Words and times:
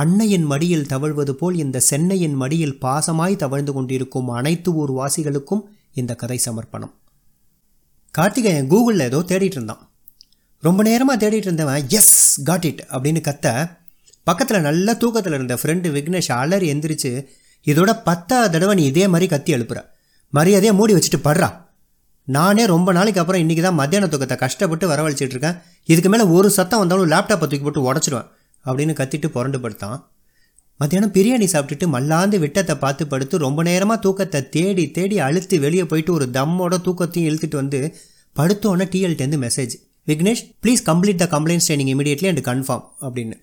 அன்னையின் 0.00 0.46
மடியில் 0.50 0.88
தவழ்வது 0.90 1.32
போல் 1.40 1.56
இந்த 1.62 1.78
சென்னையின் 1.88 2.34
மடியில் 2.40 2.74
பாசமாய் 2.82 3.38
தவழ்ந்து 3.42 3.72
கொண்டிருக்கும் 3.76 4.28
அனைத்து 4.38 4.70
ஊர் 4.80 4.92
வாசிகளுக்கும் 4.98 5.62
இந்த 6.00 6.12
கதை 6.14 6.38
சமர்ப்பணம். 6.44 6.92
கார்த்திகேயன் 8.14 8.68
கூகுளில் 8.72 9.04
ஏதோ 9.06 9.20
தேடிட்டு 9.30 9.56
இருந்தான். 9.58 9.82
ரொம்ப 10.62 10.82
நேரமாக 10.88 11.16
தேடிட்டு 11.22 11.48
இருந்தவன் 11.48 11.88
எஸ் 11.98 12.14
காட் 12.48 12.68
இட் 12.70 12.82
அப்படின்னு 12.92 13.22
கத்த 13.28 13.46
பக்கத்தில் 14.26 14.66
நல்ல 14.68 14.94
தூக்கத்தில் 15.02 15.36
இருந்த 15.38 15.56
ஃப்ரெண்டு 15.60 15.90
விக்னேஷ் 15.96 16.30
அலறி 16.40 16.68
எந்திரிச்சு 16.74 17.12
இதோட 17.66 17.90
பத்தாவது 18.08 18.52
தடவை 18.54 18.74
நீ 18.80 18.84
இதே 18.92 19.04
மாதிரி 19.12 19.28
கத்தி 19.34 19.52
எழுப்புற. 19.56 19.78
மரியாதையை 20.32 20.74
மூடி 20.80 20.94
வச்சுட்டு 20.94 21.20
படுறா. 21.28 21.48
நானே 22.28 22.64
ரொம்ப 22.74 22.92
நாளைக்கு 22.98 23.20
அப்புறம் 23.20 23.42
இன்றைக்கி 23.44 23.62
தான் 23.66 23.80
மத்தியான 23.82 24.08
தூக்கத்தை 24.12 24.36
கஷ்டப்பட்டு 24.44 24.86
வரவழைச்சிட்டு 24.92 25.34
இருக்கேன். 25.36 25.58
இதுக்கு 25.92 26.10
மேலே 26.14 26.24
ஒரு 26.38 26.50
சத்தம் 26.58 26.82
வந்தாலும் 26.82 27.10
லேப்டாப்பை 27.14 27.46
தூக்கி 27.46 27.66
போட்டு 27.66 27.86
உடச்சிடுவேன் 27.90 28.28
அப்படின்னு 28.68 28.94
கத்திட்டு 29.00 29.28
புரண்டு 29.28 29.60
படுத்தான். 29.60 29.98
மத்தியானம் 30.80 31.12
பிரியாணி 31.12 31.46
சாப்பிட்டுட்டு 31.52 31.86
மல்லாந்து 31.86 32.38
விட்டத்தை 32.38 32.74
பார்த்து 32.76 33.06
படுத்து 33.06 33.38
ரொம்ப 33.38 33.62
நேரமாக 33.62 34.00
தூக்கத்தை 34.00 34.40
தேடி 34.48 34.90
தேடி 34.90 35.18
அழுத்து 35.18 35.56
வெளியே 35.60 35.84
போயிட்டு 35.84 36.12
ஒரு 36.12 36.26
தம்மோட 36.36 36.74
தூக்கத்தையும் 36.86 37.28
இழுத்துட்டு 37.30 37.60
வந்து 37.62 37.80
படுத்தோன்னே 38.36 38.86
டிஎல்டேருந்து 38.92 39.40
message 39.46 39.74
Vignesh 40.06 40.42
please 40.62 40.82
complete 40.86 41.22
the 41.22 41.26
complaint 41.30 41.64
training 41.66 41.90
immediately 41.94 42.28
and 42.30 42.42
confirm 42.50 42.84
அப்படின்னு. 43.06 43.36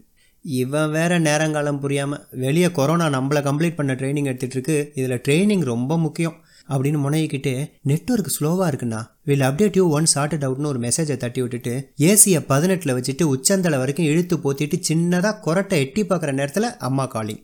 இவன் 0.46 0.92
வேற 0.92 1.20
நேரங்காலம் 1.20 1.80
புரியாமல் 1.80 2.24
வெளியே 2.44 2.70
கொரோனா 2.72 3.06
நம்மளை 3.08 3.42
கம்ப்ளீட் 3.48 3.76
பண்ண 3.76 3.94
ட்ரைனிங் 3.94 4.30
எடுத்துகிட்டு 4.32 4.58
இருக்கு. 4.58 4.92
இதில் 4.96 5.22
ட்ரைனிங் 5.28 5.64
ரொம்ப 5.64 5.98
முக்கியம். 5.98 6.36
அப்படின்னு 6.70 7.00
முனையிக்கிட்டு 7.06 7.54
நெட்ஒர்க் 7.88 8.36
ஸ்லோவாக 8.38 8.70
இருக்குண்ணா. 8.72 9.02
Will 9.24 9.42
update 9.42 9.76
you 9.76 9.90
once 9.90 10.08
sorted 10.14 10.46
அவுட்னு 10.48 10.66
ஒரு 10.66 10.80
மெசேஜை 10.80 11.18
தட்டி 11.18 11.42
விட்டுட்டு 11.42 11.92
ஏசியை 11.98 12.40
பதினெட்டில் 12.48 12.96
வச்சுட்டு 12.96 13.24
உச்சந்தலை 13.24 13.78
வரைக்கும் 13.78 14.06
இழுத்து 14.06 14.38
போத்திட்டு 14.38 14.80
சின்னதாக 14.90 15.42
கொரட்டை 15.46 15.78
எட்டி 15.86 16.04
பார்க்குற 16.04 16.34
நேரத்தில் 16.34 16.78
அம்மா 16.78 17.06
காலிங் 17.06 17.44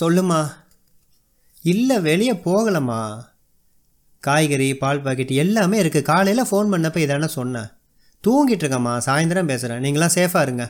சொல்லுமா 0.00 0.40
இல்லை 1.62 2.00
வெளியே 2.00 2.32
போகலம்மா. 2.32 3.00
காய்கறி 4.22 4.76
பால் 4.76 5.02
பாக்கெட் 5.02 5.32
எல்லாமே 5.42 5.82
இருக்குது 5.82 6.02
காலையில் 6.02 6.48
ஃபோன் 6.50 6.70
பண்ணப்போ 6.72 7.00
இதானே 7.04 7.26
சொன்னேன். 7.26 7.68
தூங்கிட்டு 8.24 8.64
இருக்கேம்மா. 8.64 8.94
சாயந்தரம் 9.06 9.46
பேசுகிறேன் 9.46 9.82
நீங்களாம் 9.82 10.14
சேஃபாக 10.14 10.42
இருங்க. 10.42 10.64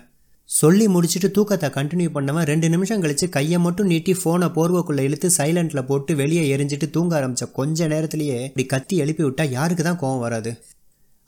சொல்லி 0.59 0.87
முடிச்சுட்டு 0.89 1.29
தூக்கத்தை 1.37 1.69
கண்டினியூ 1.75 2.11
பண்ணவன் 2.15 2.47
ரெண்டு 2.51 2.69
நிமிஷம் 2.69 3.03
கழித்து 3.03 3.27
கையை 3.29 3.59
மட்டும் 3.65 3.91
நீட்டி 3.93 4.13
ஃபோனை 4.21 4.47
போர்வக்குள்ளே 4.57 5.03
இழுத்து 5.09 5.29
சைலண்டில் 5.37 5.89
போட்டு 5.91 6.13
வெளியே 6.21 6.45
எரிஞ்சிட்டு 6.55 6.87
தூங்க 6.91 7.15
ஆரம்பித்த 7.19 7.47
கொஞ்ச 7.59 7.87
நேரத்திலேயே 7.93 8.39
இப்படி 8.47 8.65
கத்தி 8.73 8.97
எழுப்பி 8.97 9.23
விட்டால் 9.23 9.55
யாருக்கு 9.59 9.85
தான் 9.85 10.01
கோவம் 10.03 10.25
வராது. 10.25 10.53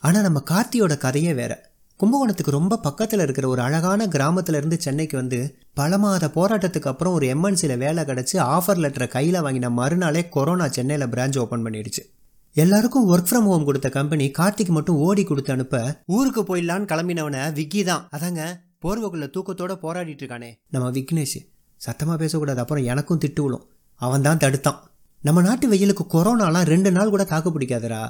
ஆனால் 0.03 0.25
நம்ம 0.27 0.41
கார்த்தியோட 0.51 0.95
கதையே 1.05 1.33
வேற. 1.33 1.53
கும்பகோணத்துக்கு 1.99 2.57
ரொம்ப 2.57 2.79
பக்கத்தில் 2.87 3.23
இருக்கிற 3.25 3.47
ஒரு 3.47 3.61
அழகான 3.61 4.07
கிராமத்திலேருந்து 4.15 4.77
சென்னைக்கு 4.85 5.15
வந்து 5.17 5.39
பல 5.79 5.97
மாத 6.03 6.29
போராட்டத்துக்கு 6.37 6.91
அப்புறம் 6.91 7.15
ஒரு 7.19 7.25
எம்என்சியில் 7.35 7.81
வேலை 7.83 8.03
கிடச்சி 8.09 8.35
ஆஃபர் 8.55 8.81
லெட்டரை 8.85 9.07
கையில் 9.15 9.39
வாங்கின 9.45 9.71
மறுநாளே 9.79 10.23
கொரோனா 10.35 10.67
சென்னையில் 10.67 11.11
பிரான்ச் 11.13 11.39
ஓப்பன் 11.43 11.65
பண்ணிடுச்சு. 11.67 12.03
எல்லாருக்கும் 12.55 13.07
ஒர்க் 13.13 13.29
ஃப்ரம் 13.29 13.47
ஹோம் 13.51 13.67
கொடுத்த 13.69 13.89
கம்பெனி 13.89 14.27
கார்த்திக் 14.39 14.75
மட்டும் 14.77 14.99
ஓடி 15.07 15.23
கொடுத்து 15.23 15.53
அனுப்ப 15.55 15.77
ஊருக்கு 16.17 16.41
போயிடலான்னு 16.49 16.91
கிளம்பினவனை 16.91 17.43
விக்கி 17.59 17.83
தான். 17.83 18.03
அதாங்க 18.17 18.43
போர்வைக்குள்ள 18.83 19.27
தூக்கத்தோட 19.35 19.73
போராடிட்டு 19.83 20.23
இருக்கானே 20.23 20.49
நம்ம 20.75 20.89
விக்னேஷ் 20.97 21.39
சத்தமாக 21.81 22.17
பேசக்கூடாது 22.23 22.61
அப்புறம் 22.63 22.85
எனக்கும் 22.93 23.21
திட்டு 23.23 23.41
விழும் 23.45 23.65
அவன் 24.01 24.25
தான் 24.27 24.41
தடுத்தான். 24.43 24.79
நம்ம 25.23 25.41
நாட்டு 25.41 25.65
வெயிலுக்கு 25.71 26.03
கொரோனாலாம் 26.13 26.67
ரெண்டு 26.73 26.89
நாள் 26.91 27.11
கூட 27.13 27.23
தாக்கு 27.23 27.49
பிடிக்காதடா. 27.49 28.01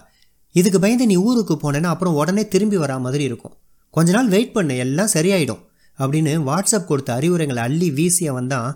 இதுக்கு 0.55 0.79
பயந்து 0.79 1.05
நீ 1.11 1.15
ஊருக்கு 1.27 1.55
போனேன்னா 1.63 1.89
அப்புறம் 1.93 2.17
உடனே 2.21 2.43
திரும்பி 2.53 2.77
வரா 2.77 2.95
மாதிரி 2.99 3.23
இருக்கும். 3.23 3.53
கொஞ்ச 3.93 4.11
நாள் 4.11 4.29
வெயிட் 4.33 4.55
பண்ணு 4.55 4.75
எல்லாம் 4.85 5.11
சரியாயிடும் 5.13 5.61
அப்படின்னு 5.99 6.31
வாட்ஸ்அப் 6.49 6.89
கொடுத்த 6.91 7.09
அறிவுரைகளை 7.13 7.61
அள்ளி 7.63 7.89
வீசிய 7.97 8.31
வந்தான் 8.37 8.69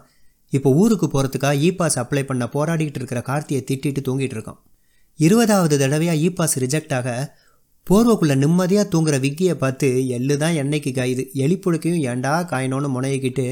இப்போ 0.53 0.69
ஊருக்கு 0.81 1.07
போகிறதுக்காக 1.13 1.61
இ 1.67 1.69
பாஸ் 1.75 1.97
அப்ளை 1.99 2.23
பண்ண 2.25 2.43
போராடிக்கிட்டு 2.55 2.99
இருக்கிற 3.01 3.21
கார்த்தியை 3.29 3.61
திட்டிட்டு 3.69 4.01
தூங்கிட்டு 4.07 4.35
இருக்கான். 4.37 4.59
இருபதாவது 5.19 5.75
தடவையாக 5.83 6.21
இ 6.25 6.27
பாஸ் 6.35 6.55
ரிஜெக்ட் 6.63 6.93
ஆக 6.99 7.09
போர்வைக்குள்ளே 7.87 8.35
நிம்மதியாக 8.43 8.85
தூங்குற 8.93 9.15
விக்கியை 9.25 9.53
பார்த்து 9.61 9.87
எள்ளு 10.15 10.35
தான் 10.41 10.55
எண்ணெய்க்கு 10.61 10.91
காயுது? 10.97 11.23
எலிப்புழுக்கையும் 11.43 12.01
ஏண்டா 12.11 12.33
காயணும்னு 12.51 12.89
முனையிக்கிட்டு 12.95 13.45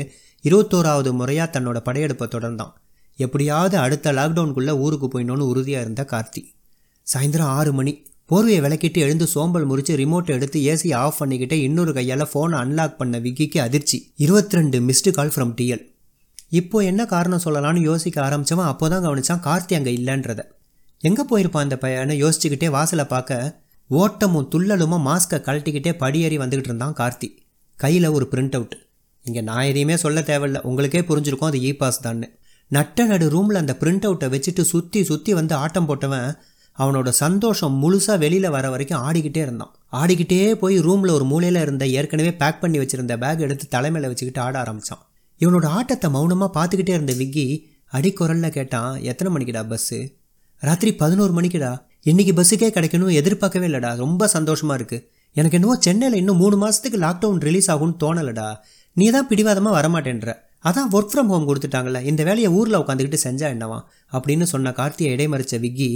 இருபத்தோராவது 0.43 1.11
முறையாக 1.19 1.47
தன்னோட 1.53 1.77
படையெடுப்பை 1.87 2.27
தொடர்ந்தான். 2.33 2.73
எப்படியாவது 3.19 3.75
அடுத்த 3.83 4.13
லாக்டவுனுக்குள்ளே 4.17 4.73
ஊருக்கு 4.85 5.07
போயிடணும்னு 5.13 5.47
உறுதியாக 5.51 5.85
இருந்த 5.85 6.03
கார்த்தி. 6.11 6.41
சாயந்தரம் 7.07 7.53
ஆறு 7.59 7.71
மணி. 7.79 7.93
போர்வையை 8.31 8.61
விளக்கிட்டு 8.65 8.99
எழுந்து 9.05 9.25
சோம்பல் 9.33 9.69
முறிச்சு 9.71 9.93
ரிமோட்டை 10.01 10.31
எடுத்து 10.37 10.59
ஏசி 10.71 10.89
ஆஃப் 11.01 11.19
பண்ணிக்கிட்டே 11.21 11.57
இன்னொரு 11.65 11.91
கையால் 11.97 12.29
ஃபோனை 12.31 12.55
அன்லாக் 12.63 12.99
பண்ண 13.01 13.17
விக்கிக்கு 13.25 13.59
அதிர்ச்சி. 13.67 13.97
இருபத்தி 14.25 14.57
ரெண்டு 14.57 14.77
மிஸ்டு 14.87 15.11
கால் 15.17 15.33
ஃப்ரம் 15.35 15.53
டிஎல் 15.59 15.83
இப்போ 16.59 16.77
என்ன 16.91 17.01
காரணம் 17.13 17.43
சொல்லலாம்னு 17.45 17.81
யோசிக்க 17.89 18.17
ஆரம்பிச்சவன் 18.27 18.69
அப்போ 18.71 18.85
தான் 18.89 19.05
கவனிச்சான் 19.05 19.45
கார்த்தி 19.47 19.75
அங்கே 19.77 19.93
இல்லைன்றத. 19.99 20.41
எங்கே 21.03 21.23
போயிருப்பான் 21.31 21.65
அந்த 21.67 21.77
பையனை 21.77 22.15
யோசிச்சுக்கிட்டே 22.23 22.69
வாசலை 22.75 23.05
பார்க்க 23.13 23.63
ஓட்டமும் 23.89 24.47
துள்ளலுமா 24.51 24.97
மாஸ்கை 25.07 25.37
கழட்டிக்கிட்டே 25.47 25.91
படியேறி 25.97 26.37
வந்துக்கிட்டு 26.37 26.71
இருந்தான் 26.71 26.93
கார்த்தி. 26.93 27.27
கையில் 27.79 28.07
ஒரு 28.07 28.25
பிரிண்ட் 28.31 28.55
அவுட் 28.57 28.75
இங்கே 29.25 29.41
நான் 29.41 29.67
எதையுமே 29.71 29.95
சொல்ல 29.97 30.19
தேவையில்ல. 30.21 30.59
உங்களுக்கே 30.61 31.01
புரிஞ்சிருக்கும் 31.01 31.49
அது 31.49 31.59
இ 31.59 31.71
பாஸ் 31.77 32.07
தான்னு. 32.07 32.27
நட்ட 32.71 33.05
நடு 33.05 33.25
ரூமில் 33.29 33.61
அந்த 33.61 33.73
பிரிண்ட் 33.79 34.05
அவுட்டை 34.07 34.27
வச்சுட்டு 34.35 34.61
சுற்றி 34.61 35.03
சுற்றி 35.03 35.33
வந்து 35.33 35.55
ஆட்டம் 35.55 35.87
போட்டவன் 35.89 36.29
அவனோட 36.77 37.09
சந்தோஷம் 37.09 37.75
முழுசாக 37.83 38.17
வெளியில் 38.17 38.49
வர 38.49 38.69
வரைக்கும் 38.69 39.03
ஆடிக்கிட்டே 39.07 39.41
இருந்தான். 39.47 39.73
ஆடிக்கிட்டே 39.91 40.39
போய் 40.55 40.77
ரூமில் 40.77 41.15
ஒரு 41.17 41.23
மூலையில் 41.23 41.61
இருந்த 41.61 41.85
ஏற்கனவே 41.87 42.31
பேக் 42.33 42.61
பண்ணி 42.61 42.77
வச்சுருந்த 42.79 43.15
பேக் 43.17 43.39
எடுத்து 43.39 43.67
தலைமையில் 43.67 44.09
வச்சுக்கிட்டு 44.09 44.41
ஆட 44.41 44.59
ஆரம்பித்தான் 44.59 45.03
இவனோட 45.41 45.65
ஆட்டத்தை 45.77 46.09
மௌனமாக 46.09 46.49
பார்த்துக்கிட்டே 46.57 46.89
இருந்த 46.89 47.13
விக்கி 47.13 47.47
அடிக்குரலில் 47.93 48.55
கேட்டான் 48.57 48.93
எத்தனை 49.01 49.29
மணிக்குடா 49.35 49.63
பஸ்ஸு 49.71 49.99
ராத்திரி 50.61 50.93
பதினோரு 50.95 51.33
மணிக்குடா. 51.41 51.71
இன்னைக்கு 52.09 52.33
பஸ்ஸுக்கே 52.37 52.67
கிடைக்கணும் 52.73 53.13
எதிர்பார்க்கவே 53.19 53.65
இல்லைடா. 53.67 53.91
ரொம்ப 54.01 54.27
சந்தோஷமாக 54.33 54.75
இருக்குது 54.79 55.03
எனக்கு 55.35 55.57
என்னவோ 55.57 55.75
சென்னையில் 55.85 56.17
இன்னும் 56.19 56.39
மூணு 56.41 56.55
மாதத்துக்கு 56.63 56.97
லாக்டவுன் 57.05 57.39
ரிலீஸ் 57.47 57.69
ஆகும்னு 57.73 57.95
தோணலடா. 58.03 58.45
நீ 58.97 59.05
தான் 59.15 59.27
பிடிவாதமாக 59.29 59.73
வரமாட்டேன்ற. 59.77 60.33
அதான் 60.69 60.91
ஒர்க் 60.95 61.09
ஃப்ரம் 61.13 61.31
ஹோம் 61.33 61.47
கொடுத்துட்டாங்கல்ல. 61.49 61.99
இந்த 62.03 62.21
வேலையை 62.23 62.49
ஊரில் 62.57 62.79
உட்காந்துக்கிட்டு 62.81 63.19
செஞ்சா 63.23 63.47
என்னவா? 63.55 63.79
அப்படின்னு 64.13 64.45
சொன்ன 64.51 64.73
கார்த்தியை 64.79 65.09
இடைமறிச்ச 65.15 65.59
விக்கி 65.65 65.89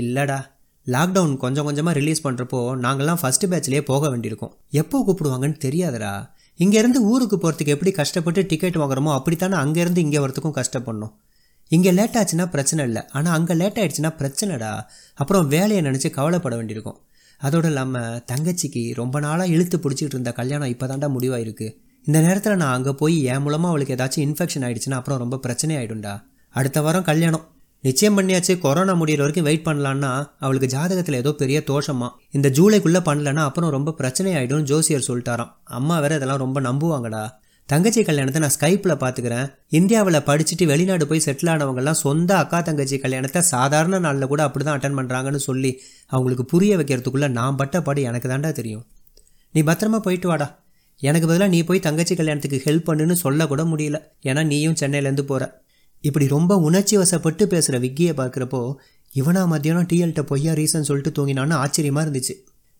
இல்லைடா. 0.00 0.38
லாக்டவுன் 0.86 1.36
கொஞ்சம் 1.44 1.68
கொஞ்சமாக 1.68 1.94
ரிலீஸ் 2.00 2.24
பண்ணுறப்போ 2.26 2.58
நாங்கள்லாம் 2.84 3.20
ஃபஸ்ட்டு 3.22 3.50
பேட்ச்லேயே 3.52 3.84
போக 3.92 4.10
வேண்டியிருக்கோம். 4.10 4.52
எப்போ 4.82 4.98
கூப்பிடுவாங்கன்னு 5.06 5.58
தெரியாதுடா. 5.66 6.12
இங்கேருந்து 6.60 7.02
ஊருக்கு 7.12 7.36
போகிறதுக்கு 7.36 7.76
எப்படி 7.76 7.92
கஷ்டப்பட்டு 8.00 8.42
டிக்கெட் 8.52 8.80
வாங்குறோமோ 8.82 9.14
அப்படித்தானே 9.18 9.56
அங்கேருந்து 9.64 10.04
இங்கே 10.06 10.18
வரத்துக்கும் 10.18 10.58
கஷ்டப்படணும். 10.60 11.14
இங்கே 11.70 11.92
லேட் 11.98 12.18
ஆச்சுன்னா 12.20 12.46
பிரச்சனை 12.54 12.82
இல்லை. 12.88 13.02
ஆனால் 13.16 13.34
அங்கே 13.38 13.54
லேட் 13.60 13.78
ஆயிடுச்சுன்னா 13.82 14.12
பிரச்சனைடா. 14.20 14.72
அப்புறம் 15.14 15.48
வேலையை 15.54 15.80
நினச்சி 15.88 16.10
கவலைப்பட 16.18 16.54
வேண்டியிருக்கும். 16.56 16.98
அதோடு 17.40 17.68
இல்லாமல் 17.68 18.20
தங்கச்சிக்கு 18.30 18.82
ரொம்ப 19.00 19.16
நாளாக 19.20 19.52
இழுத்து 19.54 19.78
பிடிச்சிட்டு 19.78 20.14
இருந்த 20.16 20.32
கல்யாணம் 20.38 20.72
இப்போ 20.74 20.86
தாண்டா 20.86 21.08
முடிவாயிருக்கு. 21.16 21.68
இந்த 22.06 22.18
நேரத்தில் 22.26 22.60
நான் 22.60 22.74
அங்கே 22.76 22.92
போய் 23.00 23.16
என் 23.32 23.42
மூலமாக 23.44 23.72
அவளுக்கு 23.72 23.94
ஏதாச்சும் 23.96 24.24
இன்ஃபெக்ஷன் 24.26 24.64
ஆகிடுச்சுன்னா 24.66 24.98
அப்புறம் 25.00 25.20
ரொம்ப 25.24 25.36
பிரச்சனை 25.46 25.74
ஆகிடும்டா 25.76 26.14
அடுத்த 26.54 26.80
வாரம் 26.86 27.06
கல்யாணம். 27.08 27.44
நிச்சயம் 27.84 28.16
பண்ணியாச்சு. 28.18 28.52
கொரோனா 28.58 28.92
முடியிற 29.00 29.20
வரைக்கும் 29.24 29.46
வெயிட் 29.48 29.66
பண்ணலான்னா 29.66 30.10
அவளுக்கு 30.44 30.68
ஜாதகத்தில் 30.76 31.18
ஏதோ 31.22 31.32
பெரிய 31.42 31.58
தோஷமா. 31.70 32.08
இந்த 32.36 32.48
ஜூலைக்குள்ளே 32.58 33.00
பண்ணலன்னா 33.08 33.42
அப்புறம் 33.48 33.74
ரொம்ப 33.76 33.92
பிரச்சனை 34.00 34.30
ஆகிடும் 34.38 34.64
ஜோசியர் 34.70 35.08
சொல்லிட்டாராம். 35.08 35.52
அம்மா 35.78 35.96
வேற 36.04 36.14
இதெல்லாம் 36.20 36.42
ரொம்ப 36.44 36.60
நம்புவாங்கடா. 36.60 37.24
தங்கச்சி 37.68 38.00
கல்யாணத்தை 38.08 38.40
நான் 38.42 38.54
ஸ்கைப்பில் 38.56 39.00
பார்த்துக்கிறேன் 39.00 39.46
இந்தியாவில் 39.78 40.18
படிச்சுட்டு 40.26 40.64
வெளிநாடு 40.70 41.04
போய் 41.10 41.22
செட்டில் 41.24 41.50
ஆனவங்கெல்லாம் 41.52 41.98
சொந்த 42.02 42.30
அக்கா 42.42 42.58
தங்கச்சி 42.68 42.96
கல்யாணத்தை 43.04 43.40
சாதாரண 43.48 43.98
நாளில் 44.04 44.28
கூட 44.32 44.42
அப்படி 44.42 44.64
தான் 44.64 44.76
அட்டன் 44.78 44.98
பண்ணுறாங்கன்னு 44.98 45.40
சொல்லி 45.46 45.72
அவங்களுக்கு 46.12 46.44
புரிய 46.52 46.76
வைக்கிறதுக்குள்ளே 46.80 47.28
நான் 47.38 47.58
பட்ட 47.60 47.80
பாடு 47.82 48.02
எனக்கு 48.10 48.28
தாண்டா 48.32 48.52
தெரியும். 48.52 48.84
நீ 49.54 49.62
பத்திரமா 49.70 49.98
போயிட்டு 50.06 50.28
வாடா. 50.30 50.48
எனக்கு 51.00 51.26
பதிலாக 51.28 51.52
நீ 51.54 51.60
போய் 51.64 51.84
தங்கச்சி 51.86 52.14
கல்யாணத்துக்கு 52.14 52.60
ஹெல்ப் 52.66 52.88
பண்ணுன்னு 52.90 53.16
சொல்லக்கூட 53.24 53.64
முடியல. 53.72 53.98
ஏன்னா 54.30 54.44
நீயும் 54.52 54.78
சென்னையிலேருந்து 54.82 55.24
போகிற 55.30 55.44
இப்படி 56.04 56.26
ரொம்ப 56.36 56.54
உணர்ச்சி 56.68 56.96
வசப்பட்டு 57.02 57.44
பேசுகிற 57.54 57.78
விக்கியை 57.78 58.12
பார்க்குறப்போ 58.20 58.60
இவனா 59.14 59.42
மத்தியானம் 59.54 59.88
டிஎல்கிட்ட 59.90 60.22
பொய்யா 60.30 60.54
ரீசன் 60.60 60.88
சொல்லிட்டு 60.90 61.12
தூங்கினான்னு 61.18 61.54
ஆச்சரியமாக 61.62 62.04
இருந்துச்சு. 62.06 62.36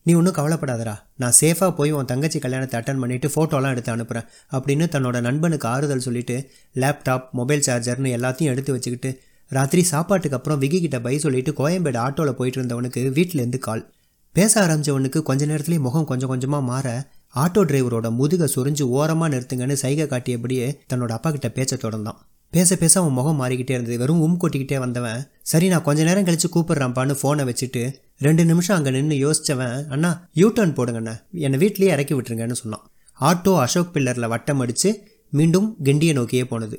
நீ 0.06 0.12
ஒன்றும் 0.14 0.35
கவலைப்படாதடா. 0.35 0.93
நான் 1.17 1.37
சேஃபாக 1.41 1.73
போய் 1.75 1.91
உன் 1.91 2.08
தங்கச்சி 2.11 2.38
கல்யாணத்தை 2.38 2.81
அட்டன் 2.81 3.00
பண்ணிவிட்டு 3.03 3.29
ஃபோட்டோலாம் 3.35 3.73
எடுத்து 3.75 3.91
அனுப்புகிறேன் 3.93 4.26
அப்படின்னு 4.53 4.87
தன்னோட 4.94 5.20
நண்பனுக்கு 5.20 5.67
ஆறுதல் 5.69 6.05
சொல்லிட்டு 6.05 6.37
லேப்டாப் 6.75 7.25
மொபைல் 7.31 7.64
சார்ஜர்னு 7.67 8.12
எல்லாத்தையும் 8.19 8.53
எடுத்து 8.53 8.73
வச்சுக்கிட்டு 8.73 9.11
ராத்திரி 9.50 9.82
சாப்பாட்டுக்கு 9.82 10.37
அப்புறம் 10.37 10.58
விக்கி 10.58 10.81
கிட்ட 10.81 11.00
பை 11.00 11.19
சொல்லிட்டு 11.19 11.53
கோயம்பேடு 11.53 11.99
ஆட்டோவில் 12.05 12.32
போயிட்டு 12.32 12.61
இருந்தவனுக்கு 12.61 13.03
வீட்டிலேருந்து 13.19 13.58
கால் 13.58 13.82
பேச 14.32 14.53
ஆரம்பிச்சவனுக்கு 14.67 15.23
கொஞ்ச 15.23 15.47
நேரத்துலேயே 15.47 15.79
முகம் 15.79 16.05
கொஞ்சம் 16.05 16.29
கொஞ்சமாக 16.29 16.64
மாற 16.64 16.87
ஆட்டோ 17.35 17.62
டிரைவரோட 17.64 18.11
முதுகை 18.11 18.49
சொரிஞ்சு 18.55 18.82
ஓரமாக 18.82 19.37
நிறுத்துங்கன்னு 19.37 19.82
சைகை 19.85 20.06
காட்டியபடியே 20.06 20.69
தன்னோட 20.93 21.08
அப்பா 21.08 21.31
கிட்ட 21.31 21.49
பேச்ச 21.49 21.75
தொடர்ந்தான். 21.79 22.20
பேச 22.56 22.76
பேச 22.82 22.94
அவன் 23.00 23.17
முகம் 23.19 23.41
மாறிக்கிட்டே 23.41 23.75
இருந்தது. 23.76 23.97
வெறும் 24.03 24.20
உம் 24.26 24.41
கொட்டிக்கிட்டே 24.43 24.79
வந்தவன் 24.85 25.20
சரி 25.50 25.67
நான் 25.73 25.85
கொஞ்ச 25.87 26.00
நேரம் 26.08 26.26
கழிச்சு 26.26 26.49
கூப்பிட்றான்ப்பான்னு 26.55 27.14
ஃபோனை 27.20 27.44
வச்சுட்டு 27.49 27.82
ரெண்டு 28.26 28.43
நிமிஷம் 28.50 28.76
அங்கே 28.76 28.91
நின்று 28.97 29.17
யோசித்தவன் 29.25 29.76
அண்ணா 29.94 30.11
யூ 30.41 30.49
டர்ன் 30.56 30.76
போடுங்கண்ணா. 30.79 31.14
என்னை 31.47 31.58
வீட்லேயே 31.62 31.91
இறக்கி 31.97 32.14
விட்டுருங்கன்னு 32.17 32.58
சொன்னான். 32.62 32.85
ஆட்டோ 33.19 33.53
அசோக் 33.64 33.93
பில்லரில் 33.94 34.32
வட்டம் 34.35 34.61
அடித்து 34.64 34.91
மீண்டும் 35.32 35.69
கிண்டியை 35.87 36.14
நோக்கியே 36.19 36.44
போனது. 36.53 36.76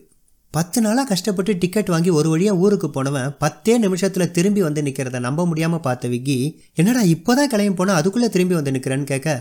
பத்து 0.53 0.79
நாளாக 0.85 1.05
கஷ்டப்பட்டு 1.11 1.53
டிக்கெட் 1.61 1.91
வாங்கி 1.93 2.11
ஒரு 2.19 2.27
வழியாக 2.33 2.61
ஊருக்கு 2.63 2.87
போனவன் 2.95 3.33
பத்தே 3.43 3.73
நிமிஷத்தில் 3.85 4.31
திரும்பி 4.37 4.61
வந்து 4.67 4.81
நிற்கிறத 4.87 5.19
நம்ப 5.25 5.45
முடியாமல் 5.49 5.83
பார்த்த 5.87 6.11
விக்கி 6.13 6.37
என்னடா 6.79 7.01
இப்போ 7.15 7.31
தான் 7.39 7.51
கிளம்பி 7.53 7.73
போனால் 7.79 7.99
அதுக்குள்ளே 7.99 8.29
திரும்பி 8.35 8.55
வந்து 8.59 8.73
நிற்கிறேன்னு 8.75 9.11
கேட்க 9.11 9.35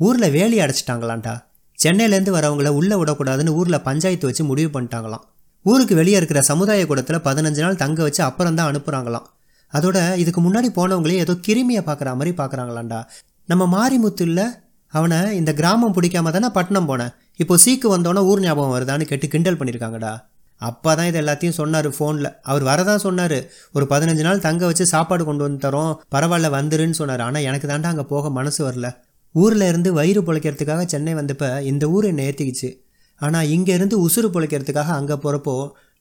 ஊரில் 0.00 0.34
வேலி 0.36 0.58
அடைச்சிட்டாங்களான்டா. 0.64 1.34
சென்னையிலேருந்து 1.78 2.36
வரவங்கள 2.38 2.70
உள்ளே 2.80 2.96
விடக்கூடாதுன்னு 3.00 3.56
ஊரில் 3.60 3.84
பஞ்சாயத்து 3.88 4.28
வச்சு 4.28 4.44
முடிவு 4.50 4.70
பண்ணிட்டாங்களாம். 4.74 5.24
ஊருக்கு 5.64 5.94
வெளியே 6.00 6.16
இருக்கிற 6.20 6.40
சமுதாய 6.50 6.86
கூடத்தில் 6.90 7.24
பதினஞ்சு 7.26 7.60
நாள் 7.64 7.80
தங்க 7.82 8.00
வச்சு 8.06 8.22
அப்புறம் 8.28 8.56
தான் 8.58 8.70
அனுப்புகிறாங்களாம் 8.70 9.26
அதோட 9.72 9.98
இதுக்கு 10.22 10.40
முன்னாடி 10.46 10.68
போனவங்களே 10.78 11.20
ஏதோ 11.24 11.34
கிருமியை 11.46 11.82
பார்க்குற 11.88 12.10
மாதிரி 12.18 12.32
பார்க்குறாங்களாண்டா 12.40 13.00
நம்ம 13.48 13.66
மாரிமுத்து 13.76 14.24
இல்லை 14.28 14.46
அவனை 14.94 15.18
இந்த 15.40 15.50
கிராமம் 15.60 15.94
பிடிக்காம 15.96 16.32
தானே 16.34 16.48
பட்டணம் 16.56 16.88
போனேன். 16.88 17.12
இப்போ 17.42 17.54
சீக்கு 17.62 17.88
வந்தோன்னே 17.92 18.22
ஊர் 18.30 18.42
ஞாபகம் 18.44 18.74
வருதான்னு 18.74 19.04
கேட்டு 19.10 19.26
கிண்டல் 19.34 19.58
பண்ணியிருக்காங்கடா 19.60 20.12
அப்பா 20.60 20.90
தான் 20.98 21.08
இது 21.10 21.18
எல்லாத்தையும் 21.20 21.56
சொன்னார் 21.60 21.88
ஃபோனில். 21.96 22.28
அவர் 22.50 22.64
வரதான் 22.68 23.02
சொன்னார். 23.04 23.38
ஒரு 23.76 23.84
பதினஞ்சு 23.92 24.24
நாள் 24.26 24.42
தங்க 24.46 24.62
வச்சு 24.70 24.84
சாப்பாடு 24.92 25.22
கொண்டு 25.28 25.42
வந்து 25.46 25.60
தரோம் 25.64 25.92
பரவாயில்ல 26.14 26.50
வந்துருன்னு 26.58 26.98
சொன்னார். 27.00 27.22
ஆனால் 27.28 27.46
எனக்கு 27.48 27.70
தாண்டா 27.70 27.90
அங்கே 27.92 28.06
போக 28.12 28.30
மனசு 28.38 28.60
வரல. 28.68 28.88
ஊரில் 29.34 29.66
இருந்து 29.70 29.90
வயிறு 29.98 30.22
பிழைக்கிறதுக்காக 30.28 30.84
சென்னை 30.94 31.14
வந்தப்போ 31.20 31.48
இந்த 31.70 31.84
ஊர் 31.94 32.08
என்னை 32.10 32.26
ஏற்றிக்கிச்சு 32.28 32.70
ஆனால் 33.22 33.48
இங்கேருந்து 33.54 33.96
உசுறு 34.06 34.28
பிழைக்கிறதுக்காக 34.34 34.92
அங்கே 34.98 35.16
போகிறப்போ 35.24 35.54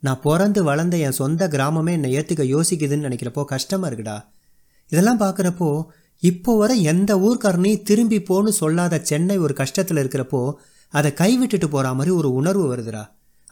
நான் 0.03 0.21
பிறந்து 0.23 0.59
வளர்ந்த 0.63 0.95
என் 0.97 1.17
சொந்த 1.21 1.47
கிராமமே 1.47 1.91
என்னை 1.97 2.09
ஏற்றுக்க 2.17 2.43
யோசிக்குதுன்னு 2.53 3.07
நினைக்கிறப்போ 3.07 3.41
கஷ்டமாக 3.45 3.89
இருக்குடா. 3.89 4.17
இதெல்லாம் 4.91 5.19
பார்க்குறப்போ 5.19 5.69
இப்போ 6.23 6.51
வர 6.57 6.71
எந்த 6.91 7.11
ஊர்க்காரனையும் 7.27 7.83
திரும்பி 7.83 8.17
போன்னு 8.29 8.51
சொல்லாத 8.61 8.99
சென்னை 9.09 9.37
ஒரு 9.37 9.53
கஷ்டத்தில் 9.61 10.01
இருக்கிறப்போ 10.01 10.41
அதை 10.93 11.09
கைவிட்டுட்டு 11.21 11.67
போகிற 11.69 11.93
மாதிரி 11.93 12.11
ஒரு 12.15 12.29
உணர்வு 12.39 12.65
வருதுடா. 12.71 13.03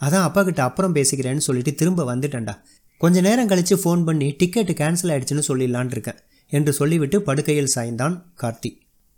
அதான் 0.02 0.26
அப்பா 0.28 0.42
கிட்ட 0.44 0.62
அப்புறம் 0.64 0.96
பேசிக்கிறேன்னு 0.96 1.46
சொல்லிட்டு 1.48 1.72
திரும்ப 1.76 2.04
வந்துட்டேன்டா. 2.14 2.56
கொஞ்ச 3.02 3.18
நேரம் 3.22 3.48
கழித்து 3.48 3.76
ஃபோன் 3.76 4.02
பண்ணி 4.04 4.28
டிக்கெட்டு 4.40 4.74
கேன்சல் 4.82 5.12
ஆயிடுச்சுன்னு 5.14 5.48
சொல்லிடலான் 5.48 5.92
இருக்கேன் 5.92 6.20
என்று 6.52 6.72
சொல்லிவிட்டு 6.74 7.18
படுக்கையில் 7.22 7.74
சாய்ந்தான் 7.76 8.16
கார்த்தி. 8.42 8.72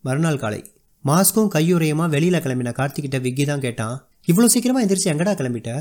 மறுநாள் 0.03 0.41
காலை. 0.43 0.61
மாஸ்க்கும் 1.05 1.51
கையுறையுமா 1.55 2.05
வெளியில் 2.09 2.43
கிளம்பின 2.45 2.73
கார்த்திகிட்ட 2.79 3.19
விக்கி 3.21 3.45
தான் 3.45 3.63
கேட்டான். 3.65 3.95
இவ்வளோ 4.27 4.45
சீக்கிரமாக 4.45 4.85
எந்திரிச்சு 4.85 5.11
எங்கடா 5.11 5.31
கிளம்பிட்ட? 5.39 5.71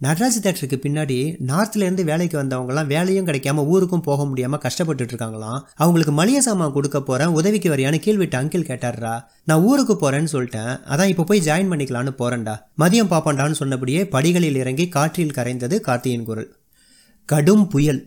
நடராஜ் 0.00 0.36
தேட்டருக்கு 0.44 0.76
பின்னாடி 0.84 1.16
நார்த்லேருந்து 1.48 2.02
வேலைக்கு 2.04 2.36
வந்தவங்கலாம் 2.38 2.86
வேலையும் 2.86 3.26
கிடைக்காம 3.26 3.64
ஊருக்கும் 3.66 4.04
போக 4.06 4.24
முடியாமல் 4.24 4.60
கஷ்டப்பட்டுட்டு 4.64 5.12
இருக்காங்களாம் 5.12 5.60
அவங்களுக்கு 5.74 6.12
மளிகை 6.12 6.40
சாமான் 6.40 6.72
கொடுக்க 6.72 7.00
போகிறேன் 7.00 7.34
உதவிக்கு 7.38 7.68
வரியான்னு 7.74 8.00
கீழ்விட்டு 8.04 8.36
அங்கிள் 8.40 8.66
கேட்டார்ரா. 8.70 9.14
நான் 9.44 9.62
ஊருக்கு 9.62 9.94
போகிறேன்னு 9.94 10.32
சொல்லிட்டேன். 10.32 10.72
அதான் 10.84 11.10
இப்போ 11.12 11.24
போய் 11.24 11.44
ஜாயின் 11.46 11.70
பண்ணிக்கலான்னு 11.72 12.12
போகிறேன்டா 12.18 12.54
மதியம் 12.78 13.12
பாப்பாண்டான்னு 13.12 13.60
சொன்னபடியே 13.62 14.02
படிகளில் 14.06 14.56
இறங்கி 14.56 14.86
காற்றில் 14.88 15.36
கரைந்தது 15.36 15.78
கார்த்தியின் 15.80 16.26
குரல். 16.30 16.50
கடும் 17.28 17.66
புயல் 17.68 18.02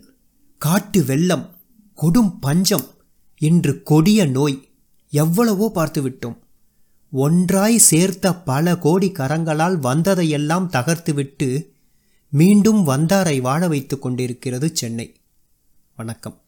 காட்டு 0.62 1.04
வெள்ளம் 1.04 1.46
கொடும் 1.98 2.32
பஞ்சம் 2.40 2.86
இன்று 3.40 3.82
கொடிய 3.82 4.26
நோய் 4.26 4.58
எவ்வளவோ 5.12 5.70
பார்த்து 5.74 6.02
விட்டோம் 6.02 6.36
ஒன்றாய் 7.10 7.78
சேர்த்த 7.78 8.34
பல 8.34 8.78
கோடி 8.78 9.10
கரங்களால் 9.10 9.76
வந்ததையெல்லாம் 9.82 10.68
தகர்த்துவிட்டு 10.72 11.66
மீண்டும் 12.28 12.86
வந்தாரை 12.86 13.40
வாழ 13.40 13.68
வைத்து 13.68 13.98
கொண்டிருக்கிறது 13.98 14.76
சென்னை. 14.76 15.14
வணக்கம். 15.96 16.40